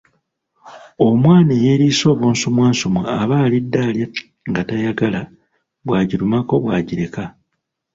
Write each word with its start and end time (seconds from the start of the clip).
Omwana 1.07 1.51
eyeriisa 1.57 2.05
obunsumwansumwa 2.13 3.03
aba 3.21 3.35
alidde 3.45 3.79
alya 3.89 4.07
ngatayagala, 4.49 5.21
bwagirumako 5.85 6.53
bwagireka. 6.63 7.23